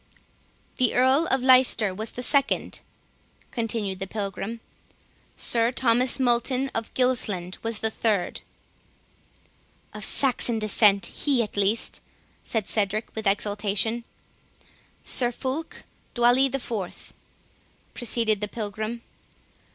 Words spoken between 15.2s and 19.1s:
Foulk Doilly the fourth," proceeded the Pilgrim.